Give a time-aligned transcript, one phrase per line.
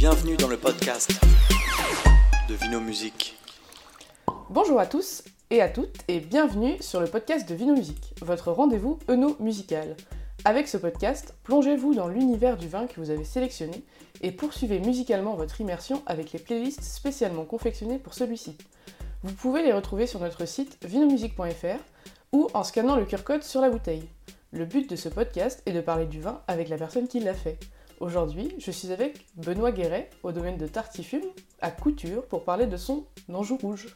[0.00, 1.12] Bienvenue dans le podcast
[2.48, 3.36] de Vino Musique.
[4.48, 8.50] Bonjour à tous et à toutes et bienvenue sur le podcast de Vino Musique, votre
[8.50, 9.94] rendez-vous eno musical.
[10.46, 13.84] Avec ce podcast, plongez-vous dans l'univers du vin que vous avez sélectionné
[14.22, 18.56] et poursuivez musicalement votre immersion avec les playlists spécialement confectionnées pour celui-ci.
[19.22, 21.78] Vous pouvez les retrouver sur notre site vinomusique.fr
[22.32, 24.08] ou en scannant le QR code sur la bouteille.
[24.52, 27.34] Le but de ce podcast est de parler du vin avec la personne qui l'a
[27.34, 27.58] fait.
[28.00, 31.20] Aujourd'hui, je suis avec Benoît Guéret au domaine de Tartifume
[31.60, 33.94] à Couture pour parler de son Anjou rouge.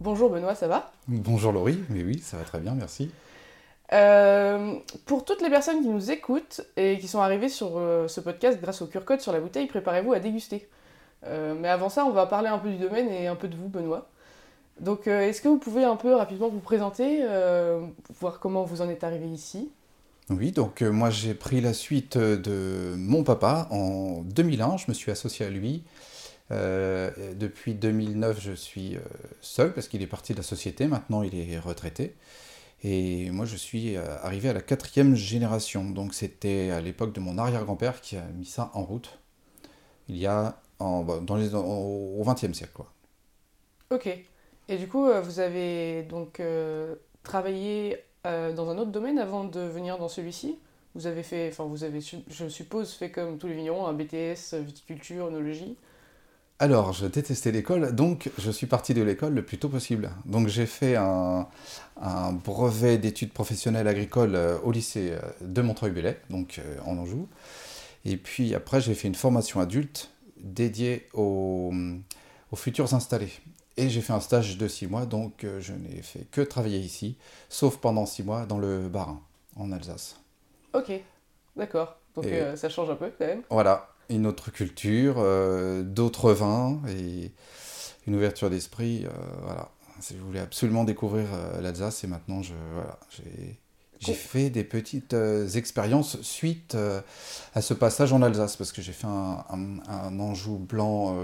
[0.00, 0.90] Bonjour Benoît, ça va?
[1.08, 3.10] Bonjour Laurie, mais oui, ça va très bien, merci.
[3.92, 8.22] Euh, pour toutes les personnes qui nous écoutent et qui sont arrivées sur euh, ce
[8.22, 10.66] podcast grâce au QR code sur la bouteille, préparez-vous à déguster.
[11.26, 13.56] Euh, mais avant ça, on va parler un peu du domaine et un peu de
[13.56, 14.08] vous, Benoît.
[14.80, 17.22] Donc, est-ce que vous pouvez un peu rapidement vous présenter,
[18.18, 19.70] voir comment vous en êtes arrivé ici?
[20.30, 25.10] Oui, donc moi j'ai pris la suite de mon papa en 2001, je me suis
[25.10, 25.84] associé à lui.
[26.50, 28.96] depuis 2009, je suis
[29.40, 32.14] seul parce qu'il est parti de la société, maintenant il est retraité.
[32.84, 35.88] Et moi, je suis euh, arrivé à la quatrième génération.
[35.88, 39.18] Donc, c'était à l'époque de mon arrière-grand-père qui a mis ça en route.
[40.08, 42.92] Il y a en, bah, dans les, au XXe siècle, quoi.
[43.90, 44.08] Ok.
[44.68, 49.60] Et du coup, euh, vous avez donc euh, travaillé dans un autre domaine avant de
[49.60, 50.58] venir dans celui-ci
[50.94, 54.54] Vous avez fait, enfin, vous avez, je suppose, fait comme tous les vignerons, un BTS,
[54.54, 55.76] viticulture, œnologie
[56.62, 60.10] alors, je détestais l'école, donc je suis parti de l'école le plus tôt possible.
[60.26, 61.48] Donc j'ai fait un,
[62.44, 67.26] brevet d'études professionnelles agricoles euh, au lycée euh, de Montreuil-Bellay, donc euh, en Anjou.
[68.04, 71.72] Et puis après, j'ai fait une formation adulte dédiée aux,
[72.54, 73.32] futurs installés.
[73.76, 77.16] Et j'ai fait un stage de six mois, donc je n'ai fait que travailler ici,
[77.48, 79.20] sauf pendant six mois dans le Bas-Rhin,
[79.56, 80.16] en Alsace.
[80.74, 80.92] Ok,
[81.56, 81.96] d'accord.
[82.14, 82.26] Donc
[82.56, 83.42] ça change un peu quand même.
[83.48, 87.32] Voilà, une autre culture, euh, d'autres vins et
[88.06, 89.04] une ouverture d'esprit.
[89.06, 89.10] Euh,
[89.42, 89.70] voilà.
[90.00, 95.14] Je voulais absolument découvrir euh, l'Alsace et maintenant je, voilà, j'ai, fait des petites
[95.54, 96.76] expériences suite
[97.54, 101.16] à ce passage en Alsace parce que j'ai fait un, un, Anjou blanc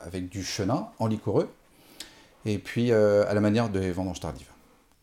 [0.00, 1.50] avec du chenin en liquoreux
[2.44, 4.50] et puis à la manière des vendanges tardives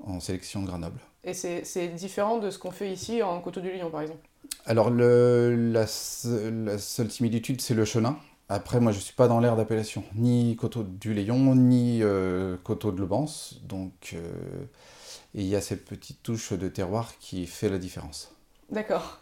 [0.05, 0.99] en sélection de Grenoble.
[1.23, 4.27] Et c'est, différent de ce qu'on fait ici en Coteau du Lion par exemple?
[4.67, 8.17] Alors, la, seule similitude, c'est le chenin.
[8.47, 12.57] Après, moi, je ne suis pas dans l'air d'appellation, ni Coteau du Léon, ni euh,
[12.63, 13.59] Coteau de Lobance.
[13.63, 14.19] Donc, euh,
[15.33, 18.31] il y a cette petite touche de terroir qui fait la différence.
[18.69, 19.19] D'accord.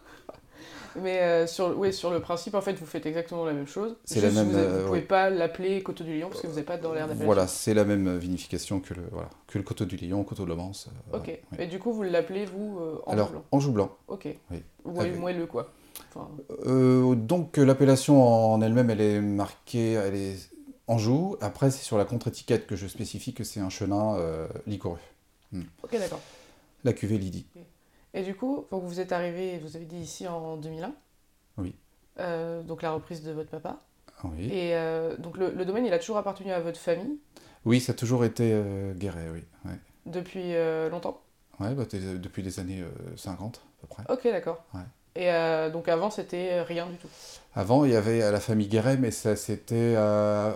[1.01, 3.95] Mais euh, sur, oui, sur le principe, en fait, vous faites exactement la même chose.
[4.05, 4.49] C'est la même.
[4.49, 7.03] Vous ne pouvez pas l'appeler Coteau du Lion parce que vous n'êtes pas dans l'air
[7.03, 7.25] d'appellation.
[7.25, 10.49] Voilà, c'est la même vinification que le, voilà, que le Coteau du Lion, Coteau de
[10.49, 10.89] Lobance.
[11.11, 11.39] ok.
[11.59, 13.95] Et du coup, vous l'appelez, vous, en Alors, blanc Anjou blanc.
[14.07, 14.27] Ok.
[14.51, 14.63] Oui.
[14.85, 15.69] Ouais, moelleux, quoi.
[16.65, 20.49] Euh, donc l'appellation en elle-même, elle est marquée, elle est
[20.87, 21.37] Anjou.
[21.41, 24.47] Après, c'est sur la contre-étiquette que je spécifie que c'est un chenin euh.
[25.51, 25.61] Hmm.
[25.83, 26.19] Ok, d'accord.
[26.83, 27.45] La cuvée Lydie.
[28.13, 30.93] Et du coup, vous êtes arrivé, vous avez dit ici en 2001.
[31.57, 31.75] Oui.
[32.19, 33.79] Euh, donc la reprise de votre papa.
[34.23, 34.49] Oui.
[34.51, 34.73] Et
[35.19, 37.17] donc le, domaine, il a toujours appartenu à votre famille
[37.65, 38.57] Oui, ça a toujours été
[38.95, 39.71] Guéret, oui.
[40.05, 40.53] Depuis
[40.89, 41.21] longtemps
[41.59, 42.85] Oui, bah, depuis les années
[43.17, 44.03] 50 à peu près.
[44.07, 44.63] Ok, d'accord.
[44.73, 44.81] Ouais.
[45.15, 47.07] Et euh, donc avant, c'était rien du tout
[47.53, 50.51] Avant, il y avait la famille Guéret, mais ça c'était euh,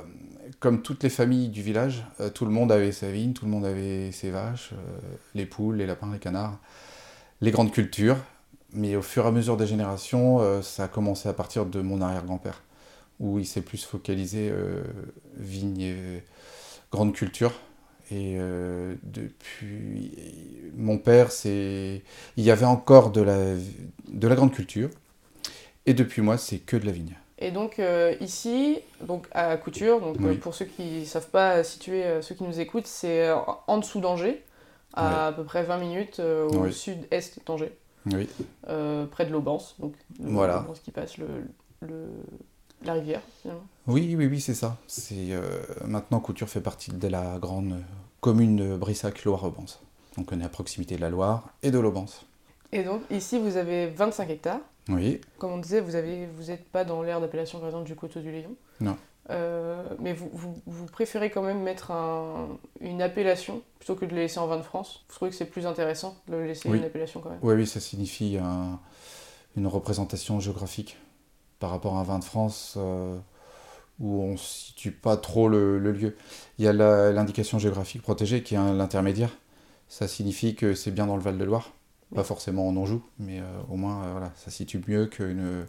[0.60, 2.06] comme toutes les familles du village.
[2.20, 4.74] Euh, tout le monde avait sa vigne, tout le monde avait ses vaches,
[5.36, 6.58] les poules, les lapins, les canards,
[7.42, 8.18] les grandes cultures.
[8.74, 12.02] Mais au fur et à mesure des générations, ça a commencé à partir de mon
[12.02, 12.62] arrière-grand-père,
[13.20, 14.52] où il s'est plus focalisé
[15.38, 16.24] vigne et
[16.92, 17.54] grande culture.
[18.10, 20.12] Et euh, depuis
[20.76, 22.04] mon père, c'est
[22.38, 23.56] il y avait encore de la,
[24.08, 24.90] de la grande culture.
[25.86, 27.16] Et depuis moi, c'est que de la vigne.
[27.40, 31.64] Et donc euh, ici, donc à Couture, donc euh, pour ceux qui ne savent pas
[31.64, 33.30] situer, ceux qui nous écoutent, c'est
[33.68, 34.44] en dessous d'Angers,
[34.98, 37.78] à à peu près 20 minutes au sud-est d'Angers.
[38.06, 38.28] Oui.
[39.12, 40.66] près de l'Aubance, donc le, voilà.
[40.84, 41.28] qui passe le,
[41.82, 42.08] le,
[42.86, 43.66] la rivière finalement.
[43.86, 44.78] Oui, oui, oui, c'est ça.
[44.88, 45.34] C'est
[45.86, 47.76] maintenant Couture fait partie de la grande
[48.22, 49.82] commune de Brissac-Loire-Aubance.
[50.18, 52.26] Donc on est à proximité de la Loire et de l'Aubance.
[52.72, 54.60] Et donc ici vous avez 25 hectares.
[54.90, 55.22] Oui.
[55.38, 58.32] Comme on disait, vous n'êtes vous pas dans l'aire d'appellation par exemple du Coteau du
[58.32, 58.56] Léon.
[58.80, 58.98] Non.
[59.30, 60.30] Euh, mais vous,
[60.66, 61.92] vous, préférez quand même mettre
[62.80, 65.04] une appellation plutôt que de le laisser en vin de France?
[65.10, 67.40] Vous trouvez que c'est plus intéressant de le laisser une appellation quand même?
[67.42, 68.38] Oui, oui, ça signifie
[69.56, 70.98] une représentation géographique
[71.60, 72.76] par rapport à un vin de France.
[72.78, 73.18] Euh,
[74.00, 76.16] où on ne situe pas trop le, lieu.
[76.60, 79.36] Il y a l'indication géographique protégée qui est l'intermédiaire.
[79.90, 81.74] Ça signifie que c'est bien dans le Val-de-Loire,
[82.14, 85.66] pas forcément en Anjou, mais euh, au moins voilà, ça situe mieux que,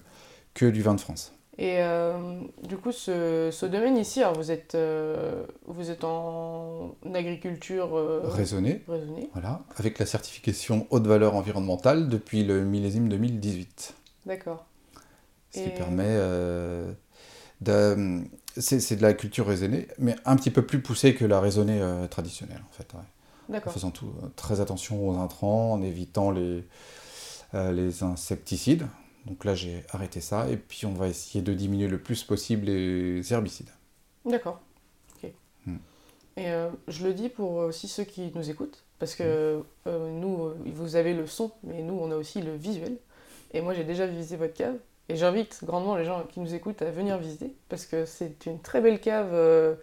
[0.53, 1.33] que du vin de France.
[1.61, 6.95] Et euh, du coup, ce, ce domaine ici, alors vous êtes, euh, vous êtes en
[7.13, 9.29] agriculture euh, Raisonné, raisonnée.
[9.33, 13.95] voilà, avec la certification haute valeur environnementale depuis le millésime 2018.
[14.27, 14.67] D'accord.
[15.51, 16.17] Ce qui Et- permet
[17.61, 18.23] de...
[18.57, 21.81] C'est de la culture raisonnée, mais un petit peu plus poussée que la raisonnée
[22.11, 22.89] traditionnelle, en fait.
[22.95, 23.61] ouais.
[23.67, 26.65] En faisant tout, très attention aux intrants, en évitant les,
[27.55, 28.87] les insecticides.
[29.29, 30.49] Donc là, j'ai arrêté ça.
[30.49, 33.71] Et puis, on va essayer de diminuer le plus possible les herbicides.
[34.25, 34.61] D'accord.
[35.15, 35.31] Ok.
[35.67, 35.77] Hmm.
[36.37, 40.47] Et euh, je le dis pour aussi ceux qui nous écoutent, parce que euh, nous,
[40.47, 42.97] euh, vous avez le son, mais nous, on a aussi le visuel.
[43.53, 44.77] Et moi, j'ai déjà visité votre cave.
[45.11, 48.61] Et j'invite grandement les gens qui nous écoutent à venir visiter, parce que c'est une
[48.61, 49.75] très belle cave euh,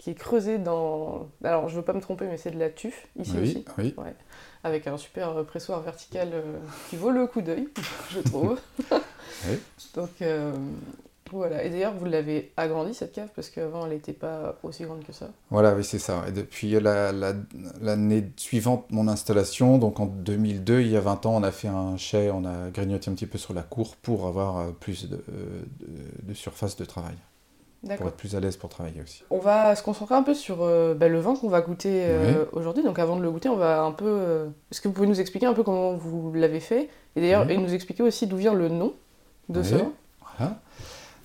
[0.00, 1.28] qui est creusée dans...
[1.44, 3.64] Alors, je veux pas me tromper, mais c'est de la tuf, ici oui, aussi.
[3.78, 3.94] oui.
[4.64, 6.56] avec un super euh, pressoir vertical euh,
[6.88, 7.68] qui vaut le coup d'œil,
[8.10, 8.58] je trouve.
[9.48, 9.58] Oui.
[9.94, 10.52] Donc euh,
[11.30, 15.02] voilà, et d'ailleurs vous l'avez agrandi cette cave parce qu'avant elle n'était pas aussi grande
[15.04, 15.28] que ça.
[15.50, 16.24] Voilà, oui, c'est ça.
[16.28, 17.34] Et depuis la- la-
[17.80, 21.68] l'année suivante, mon installation, donc en 2002, il y a 20 ans, on a fait
[21.68, 25.16] un chai, on a grignoté un petit peu sur la cour pour avoir plus de,
[25.16, 25.22] de-
[26.28, 27.14] de surface de travail,
[27.96, 29.22] pour être plus à l'aise pour travailler aussi.
[29.30, 32.44] On va se concentrer un peu sur euh, bah, le vin qu'on va goûter euh,
[32.52, 32.82] aujourd'hui.
[32.84, 34.04] Donc avant de le goûter, on va un peu...
[34.06, 36.88] euh, Est-ce que vous pouvez nous expliquer un peu comment vous l'avez fait?
[37.16, 37.54] Et d'ailleurs, Oui.
[37.54, 38.92] et nous expliquer aussi d'où vient le nom
[39.48, 39.92] de ce vin?
[40.38, 40.60] Voilà.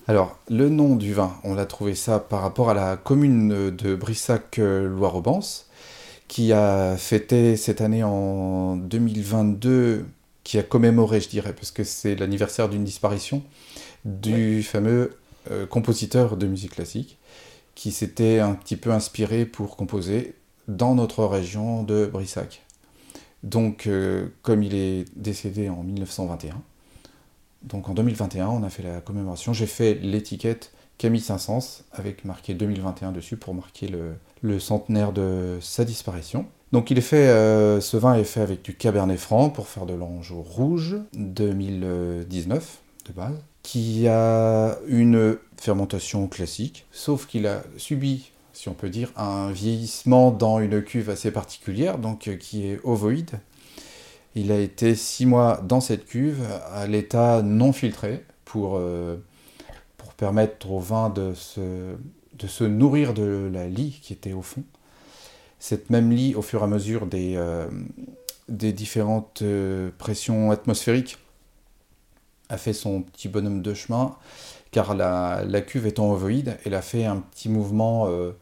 [0.08, 3.94] Alors, le nom du vin, on a trouvé ça par rapport à la commune de
[3.96, 5.68] Brissac-Loire-Aubance,
[6.28, 10.04] qui a fêté cette année en 2022,
[10.44, 13.42] qui a commémoré, je dirais, parce que c'est l'anniversaire d'une disparition,
[14.04, 15.12] du fameux
[15.50, 17.18] euh, compositeur de musique classique,
[17.74, 20.34] qui s'était un petit peu inspiré pour composer
[20.68, 22.62] dans notre région de Brissac.
[23.42, 26.60] Donc, euh, comme il est décédé en 1921,
[27.62, 29.52] donc en 2021, on a fait la commémoration.
[29.52, 35.84] J'ai fait l'étiquette Camille Saint-Saëns avec marqué 2021 dessus pour marquer le, centenaire de sa
[35.84, 36.46] disparition.
[36.72, 39.94] Donc il fait, euh, ce vin est fait avec du Cabernet Franc pour faire de
[39.94, 48.68] l'Anjou rouge 2019 de base, qui a une fermentation classique, sauf qu'il a subi, si
[48.68, 53.40] on peut dire, un vieillissement dans une cuve assez particulière, donc euh, qui est ovoïde.
[54.36, 59.16] Il a été six mois dans cette cuve à l'état non filtré pour, euh,
[59.96, 61.96] pour permettre au vin de se,
[62.38, 64.62] de se nourrir de la lie qui était au fond.
[65.58, 67.66] Cette même lie, au fur et à mesure des, euh,
[68.48, 69.42] des différentes
[69.98, 71.18] pressions atmosphériques,
[72.48, 74.16] a fait son petit bonhomme de chemin,
[74.70, 78.32] car la, la cuve étant ovoïde, elle a fait un petit mouvement euh,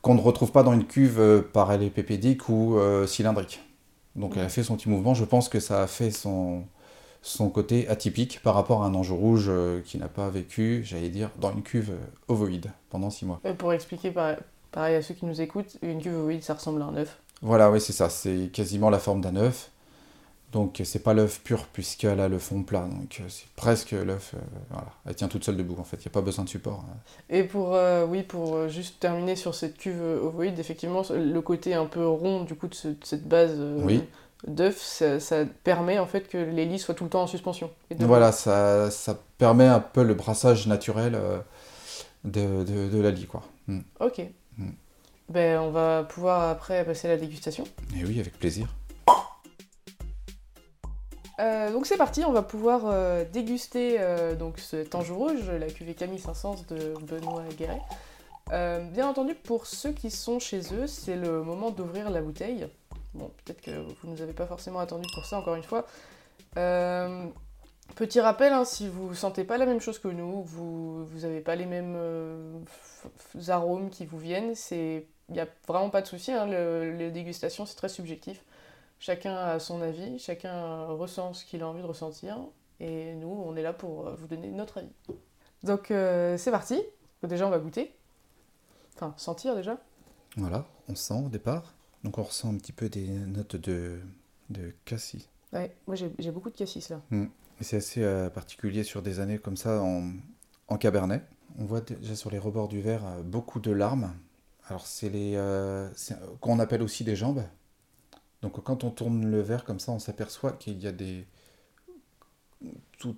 [0.00, 1.42] qu'on ne retrouve pas dans une cuve euh,
[2.48, 3.60] ou euh, cylindrique.
[4.16, 5.14] Donc elle a fait son petit mouvement.
[5.14, 6.64] Je pense que ça a fait son,
[7.22, 11.08] son côté atypique par rapport à un ange rouge euh, qui n'a pas vécu, j'allais
[11.08, 11.92] dire, dans une cuve
[12.28, 13.40] ovoïde pendant six mois.
[13.46, 14.36] Euh, Pour expliquer par-
[14.70, 17.18] pareil à ceux qui nous écoutent, une cuve ovoïde ça ressemble à un œuf.
[17.42, 18.08] Voilà, oui, c'est ça.
[18.08, 19.70] C'est quasiment la forme d'un œuf.
[20.52, 22.86] Donc c'est pas l'œuf pur puisqu'elle a le fond plat.
[22.90, 24.34] Donc euh, c'est presque l'œuf.
[24.34, 24.38] euh,
[24.70, 24.88] voilà.
[25.06, 25.96] Elle tient toute seule debout en fait.
[25.96, 26.84] Il n'y a pas besoin de support.
[26.90, 26.96] hein.
[27.30, 31.86] Et pour, euh, oui, pour juste terminer sur cette cuve ovoïde, effectivement, le côté un
[31.86, 34.04] peu rond du coup de, ce- de cette base euh, Oui.
[34.46, 37.70] d'œuf, ça, ça permet en fait que les lits soient tout le temps en suspension.
[37.88, 41.18] Et de- Voilà, ça, ça permet un peu le brassage naturel
[42.24, 43.42] de, de, de la lie, quoi.
[43.68, 43.80] Mm.
[44.00, 44.20] Ok.
[44.58, 44.68] Mm.
[45.28, 47.64] Ben, on va pouvoir après passer à la dégustation.
[47.98, 48.68] Et oui, avec plaisir.
[51.40, 55.66] Euh, donc c'est parti, on va pouvoir euh, déguster euh, donc cet Anjou rouge, la
[55.66, 57.80] cuvée Camille Saint-Saëns de Benoît Guéret.
[58.92, 62.68] Bien entendu, pour ceux qui sont chez eux, c'est le moment d'ouvrir la bouteille.
[63.14, 65.86] Bon, peut-être que vous ne nous avez pas forcément attendu pour ça, encore une fois.
[67.94, 71.56] Petit rappel, hein, si vous sentez pas la même chose que nous, vous n'avez pas
[71.56, 71.96] les mêmes
[73.48, 76.30] arômes qui vous viennent, il n'y a vraiment pas de souci.
[76.30, 78.42] Hein, le- les dégustations, c'est très subjectif.
[79.04, 82.38] Chacun a son avis, chacun ressent ce qu'il a envie de ressentir,
[82.78, 84.92] et nous, on est là pour euh, vous donner notre avis.
[85.64, 86.80] Donc euh, c'est parti.
[87.24, 87.96] Déjà, on va goûter.
[88.94, 89.76] Enfin, sentir déjà.
[90.36, 91.74] Voilà, on sent au départ.
[92.04, 93.98] Donc on ressent un petit peu des notes de,
[94.50, 95.28] de cassis.
[95.52, 97.00] Ouais, moi j'ai beaucoup de cassis là.
[97.10, 100.12] Et c'est assez euh, particulier sur des années comme ça en,
[100.68, 101.22] en cabernet.
[101.58, 104.14] On voit déjà sur les rebords du verre beaucoup de larmes.
[104.68, 105.88] Alors c'est les euh,
[106.40, 107.42] qu'on appelle aussi des jambes.
[108.42, 111.26] Donc quand on tourne le verre comme ça, on s'aperçoit qu'il y a des
[112.98, 113.16] tout-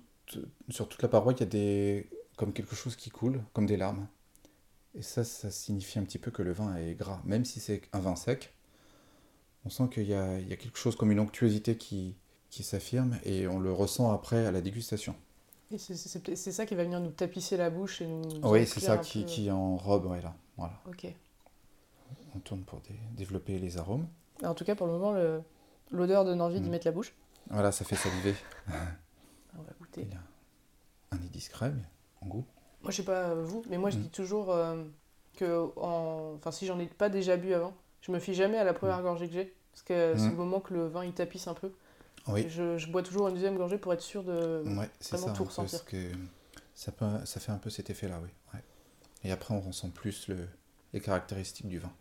[0.69, 3.77] sur toute la paroi, il y a des comme quelque chose qui coule, comme des
[3.77, 4.07] larmes.
[4.95, 7.81] Et ça, ça signifie un petit peu que le vin est gras, même si c'est
[7.93, 8.53] un vin sec.
[9.65, 12.15] On sent qu'il y a, il y a quelque chose comme une onctuosité qui,
[12.49, 15.15] qui s'affirme et on le ressent après à la dégustation.
[15.71, 18.21] Et c'est- ça qui va venir nous tapisser la bouche et nous.
[18.43, 19.25] Oui, c'est ça qui, peu.
[19.25, 20.35] qui enrobe, ouais, là.
[20.57, 20.79] Voilà.
[20.87, 21.07] Ok.
[22.35, 24.07] On tourne pour dé- développer les arômes.
[24.43, 25.41] En tout cas, pour le moment, le-
[25.91, 26.71] l'odeur donne envie d'y Mm.
[26.71, 27.13] mettre la bouche.
[27.49, 28.35] Voilà, ça fait saliver.
[29.57, 30.07] On va goûter.
[30.09, 30.19] Il a
[31.11, 31.83] un nez discret, mais
[32.21, 32.45] en goût.
[32.81, 34.01] Moi, je sais pas euh, vous, mais moi, je Mm.
[34.01, 34.83] dis toujours euh,
[35.37, 36.33] que, en...
[36.35, 39.01] enfin, si j'en ai pas déjà bu avant, je me fie jamais à la première
[39.01, 39.53] gorgée que j'ai.
[39.71, 40.31] Parce que c'est Mm.
[40.31, 41.71] le moment que le vin il tapisse un peu.
[42.27, 44.63] Oui, Je, je bois toujours une deuxième gorgée pour être sûr de.
[44.65, 45.33] ouais, c'est vraiment ça.
[45.33, 45.79] tout peu ressentir.
[45.79, 45.97] ce que
[46.73, 48.29] ça, peut- ça fait un peu cet effet-là, oui.
[48.53, 48.63] ouais.
[49.23, 50.47] Et après, on ressent plus le,
[50.93, 51.91] les caractéristiques du vin.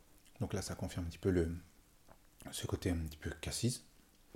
[0.41, 1.49] Donc là, ça confirme un petit peu le,
[2.53, 3.85] ce côté un petit peu cassis.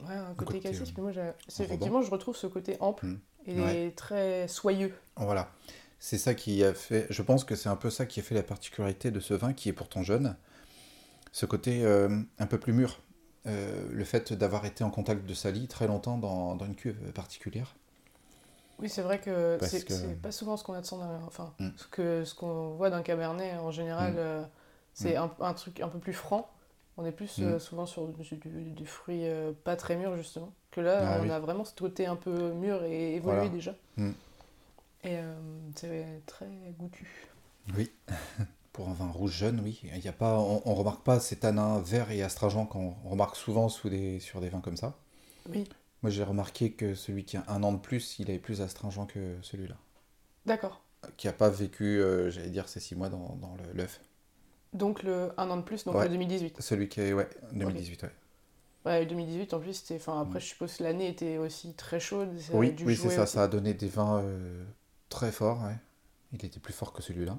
[0.01, 0.91] Ouais, un côté côté, cassis.
[0.91, 1.65] euh, mais moi, c'est enrobant.
[1.65, 3.19] effectivement, je retrouve ce côté ample Mm.
[3.47, 3.91] et Ouais.
[3.97, 4.95] très soyeux.
[5.17, 5.51] Voilà.
[5.99, 7.07] C'est ça qui a fait.
[7.11, 9.53] Je pense que c'est un peu ça qui a fait la particularité de ce vin
[9.53, 10.37] qui est pourtant jeune.
[11.33, 13.01] Ce côté euh, un peu plus mûr.
[13.47, 16.99] Euh, le fait d'avoir été en contact de Sally très longtemps dans, dans une cuve
[17.13, 17.75] particulière.
[18.79, 21.21] Oui, c'est vrai que c'est que- pas souvent ce qu'on attend d'un.
[21.27, 21.71] Enfin, Mm.
[21.77, 24.19] ce que ce qu'on voit d'un cabernet en général, Mm.
[24.19, 24.45] euh,
[24.95, 26.49] c'est un, un truc un peu plus franc.
[26.99, 27.45] On est plus Mm.
[27.45, 30.53] euh, souvent sur du, du- du fruit euh, pas très mûr, justement.
[30.73, 31.31] Que là, Ah on oui.
[31.31, 33.49] a vraiment ce côté un peu mûr et évolué Voilà.
[33.49, 33.75] déjà.
[33.97, 34.11] Mm.
[35.05, 35.35] Et euh,
[35.77, 37.07] c'est très goûtu.
[37.77, 37.91] Oui.
[38.73, 39.81] Pour un vin rouge jeune, oui.
[39.85, 43.37] Il y a pas, on, on remarque pas ces tanins verts et astringents qu'on remarque
[43.37, 44.95] souvent sous des, sur des vins comme ça.
[45.49, 45.65] Oui,
[46.03, 49.07] Moi, j'ai remarqué que celui qui a un an de plus, il est plus astringent
[49.07, 49.77] que celui-là.
[50.47, 50.81] d'accord.
[51.17, 54.01] Qui n'a pas vécu, euh, j'allais dire, ces six mois dans, dans le- l'œuf.
[54.73, 56.05] Donc le un an de plus, donc Ouais.
[56.05, 56.61] le 2018.
[56.61, 58.11] Celui qui est, ouais, 2018, ouais.
[58.87, 59.97] Ouais, le 2018 en plus, c'était.
[59.97, 60.43] Enfin, après, Mm.
[60.43, 62.39] je suppose que l'année était aussi très chaude.
[62.39, 63.33] ça Oui, oui c'est ça, aussi.
[63.33, 64.65] ça a donné des vins euh,
[65.09, 65.77] très forts, ouais.
[66.33, 67.39] Il était plus fort que celui-là.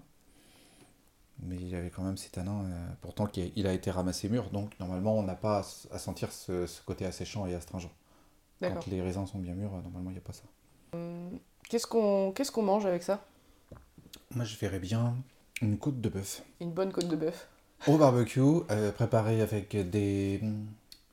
[1.41, 4.77] Mais il avait quand même ces tanins, euh, pourtant il a été ramassé mûr, donc
[4.79, 7.89] normalement on n'a pas à, sentir ce, ce côté asséchant et astringent.
[8.61, 10.43] Quand les raisins sont bien mûrs, euh, normalement il n'y a pas ça.
[11.69, 13.23] Qu'est-ce qu'on qu'est-ce qu'on mange avec ça?
[14.35, 15.15] Moi je verrais bien
[15.61, 17.47] une côte de bœuf Une bonne côte de bœuf.
[17.87, 18.39] au barbecue,
[18.71, 20.41] euh, préparée avec des,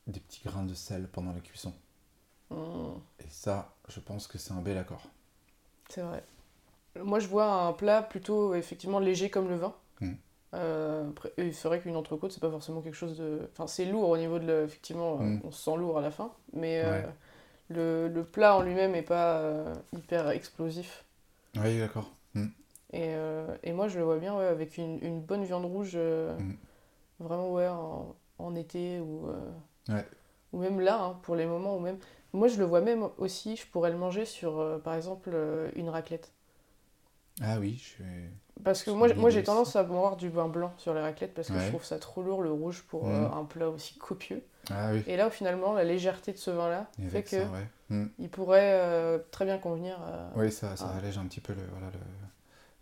[0.07, 1.73] des petits grains de sel pendant la cuisson.
[2.51, 2.99] Mm.
[3.21, 5.03] Et ça, je pense que c'est un bel accord.
[5.89, 6.23] C'est vrai.
[7.03, 9.75] Moi, je vois un plat plutôt effectivement léger comme le vin.
[10.01, 10.13] Mm.
[10.55, 13.49] Euh, c'est vrai qu'une entrecôte, c'est pas forcément quelque chose de.
[13.53, 14.47] Enfin, c'est lourd au niveau de.
[14.47, 15.41] le- Effectivement, euh, Mm.
[15.45, 16.33] on se sent lourd à la fin.
[16.53, 17.03] Mais euh,
[17.69, 21.05] le, le plat en lui-même est pas euh, hyper explosif.
[21.57, 22.11] Oui, d'accord.
[22.35, 22.47] Mm.
[22.93, 25.93] Et, euh, et moi, je le vois bien ouais, avec une, une bonne viande rouge,
[25.97, 26.55] euh, Mm.
[27.21, 29.51] vraiment ouais, en, en été ou, euh,
[29.95, 30.05] Ouais.
[30.53, 31.99] ou même là, hein, pour les moments où même.
[32.33, 35.31] Moi, je le vois même aussi, je pourrais le manger sur, par exemple,
[35.75, 36.33] une raclette.
[37.43, 38.05] Ah oui, je suis...
[38.65, 41.49] Parce que moi, moi j'ai tendance à boire du vin blanc sur les raclettes parce
[41.49, 43.13] que je trouve ça trop lourd le rouge pour Mm.
[43.13, 44.43] euh, un plat aussi copieux.
[44.71, 45.03] Ah oui.
[45.07, 47.69] Et là, finalement, la légèreté de ce vin-là fait que ça, ouais.
[47.91, 48.07] Mm.
[48.19, 50.01] il pourrait euh, très bien convenir.
[50.01, 51.99] à- Oui, ça, ça allège un petit peu le, voilà, le-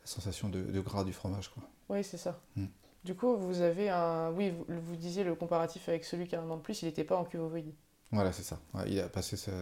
[0.04, 1.49] la sensation de, de gras du fromage.
[1.49, 1.62] Quoi.
[1.88, 2.40] Oui, c'est ça.
[2.56, 2.66] Mm.
[3.04, 4.30] Du coup, vous avez un.
[4.32, 6.87] Oui, vous, vous disiez le comparatif avec celui qui a un an de plus, il
[6.87, 7.73] n'était pas en cuve ovoïde.
[8.12, 8.61] Voilà, c'est ça.
[8.75, 9.52] Ouais, il a passé ça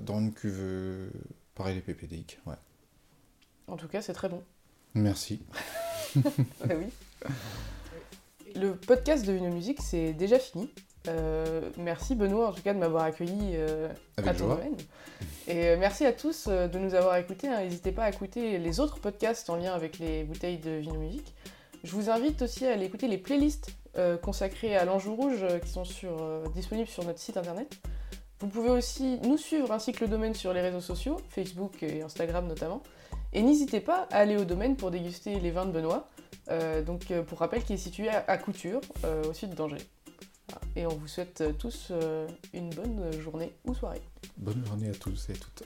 [0.00, 1.10] dans une cuve, euh,
[1.54, 2.40] pareil, les PPDIC.
[2.46, 2.54] Ouais.
[3.66, 4.42] En tout cas, c'est très bon.
[4.94, 5.42] Merci.
[6.16, 6.20] Ah
[6.70, 6.86] oui.
[8.54, 10.70] Le podcast de Vino Musique, c'est déjà fini.
[11.06, 14.56] Euh, merci Benoît en tout cas de m'avoir accueilli euh, à ton joie.
[14.56, 14.76] domaine.
[15.46, 17.48] Et euh, merci à tous de nous avoir écoutés.
[17.48, 17.60] hein.
[17.60, 21.34] N'hésitez pas à écouter les autres podcasts en lien avec les bouteilles de Vino Musique.
[21.82, 23.70] Je vous invite aussi à aller écouter les playlists
[24.22, 26.16] consacrées à l'Anjou Rouge qui sont sur,
[26.54, 27.70] disponibles sur notre site internet.
[28.40, 32.02] Vous pouvez aussi nous suivre ainsi que le domaine sur les réseaux sociaux, Facebook et
[32.02, 32.82] Instagram notamment.
[33.34, 36.08] Et n'hésitez pas à aller au domaine pour déguster les vins de Benoît.
[36.86, 38.80] Donc pour rappel, qui est situé à, à Couture,
[39.28, 39.86] au sud d'Angers.
[40.76, 44.02] Et on vous souhaite tous euh, une bonne journée ou soirée.
[44.36, 45.64] Bonne journée à tous et à toutes.